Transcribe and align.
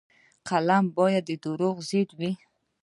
فلم 0.47 0.83
باید 0.97 1.23
د 1.29 1.31
دروغو 1.43 1.81
ضد 1.89 2.09
وي 2.19 2.31